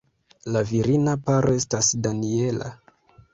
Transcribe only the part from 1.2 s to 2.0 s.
paro estas